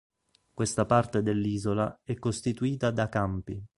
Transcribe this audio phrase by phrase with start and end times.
[0.51, 3.63] Questa parte dell'isola è costituita da campi.